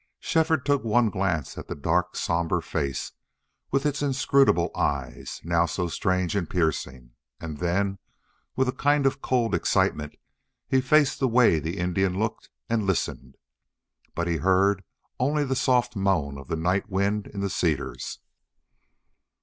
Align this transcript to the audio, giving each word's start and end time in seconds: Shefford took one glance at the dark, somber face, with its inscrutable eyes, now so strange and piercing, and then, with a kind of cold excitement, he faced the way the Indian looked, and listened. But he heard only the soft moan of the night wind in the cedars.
Shefford 0.19 0.65
took 0.65 0.83
one 0.83 1.11
glance 1.11 1.59
at 1.59 1.67
the 1.67 1.75
dark, 1.75 2.15
somber 2.15 2.59
face, 2.59 3.11
with 3.69 3.85
its 3.85 4.01
inscrutable 4.01 4.71
eyes, 4.73 5.39
now 5.43 5.67
so 5.67 5.87
strange 5.87 6.35
and 6.35 6.49
piercing, 6.49 7.11
and 7.39 7.59
then, 7.59 7.99
with 8.55 8.67
a 8.67 8.71
kind 8.71 9.05
of 9.05 9.21
cold 9.21 9.53
excitement, 9.53 10.15
he 10.67 10.81
faced 10.81 11.19
the 11.19 11.27
way 11.27 11.59
the 11.59 11.77
Indian 11.77 12.17
looked, 12.17 12.49
and 12.67 12.87
listened. 12.87 13.37
But 14.15 14.25
he 14.27 14.37
heard 14.37 14.83
only 15.19 15.45
the 15.45 15.55
soft 15.55 15.95
moan 15.95 16.39
of 16.39 16.47
the 16.47 16.55
night 16.57 16.89
wind 16.89 17.27
in 17.27 17.41
the 17.41 17.49
cedars. 17.51 18.21